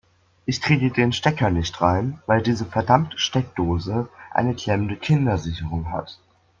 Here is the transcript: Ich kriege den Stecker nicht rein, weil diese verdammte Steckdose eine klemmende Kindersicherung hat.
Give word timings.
Ich 0.47 0.61
kriege 0.63 0.89
den 0.89 1.13
Stecker 1.13 1.51
nicht 1.51 1.79
rein, 1.79 2.23
weil 2.25 2.41
diese 2.41 2.65
verdammte 2.65 3.19
Steckdose 3.19 4.09
eine 4.31 4.55
klemmende 4.55 4.95
Kindersicherung 4.97 5.91
hat. 5.91 6.19